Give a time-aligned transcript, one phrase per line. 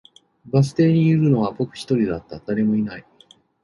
[0.47, 3.05] バス停にいるのは僕一人だった、誰もいない